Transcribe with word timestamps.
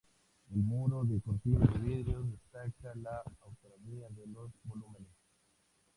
El 0.49 0.63
muro 0.63 1.03
de 1.03 1.21
cortina 1.21 1.59
de 1.63 1.77
vidrios 1.77 2.31
destaca 2.31 2.95
la 2.95 3.21
autonomía 3.43 4.09
de 4.09 4.25
los 4.25 4.49
volúmenes. 4.63 5.13